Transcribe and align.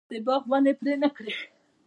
هغه 0.03 0.09
د 0.11 0.11
باغ 0.25 0.43
ونې 0.49 0.73
پرې 0.79 0.93
نه 1.01 1.09
کړې. 1.15 1.33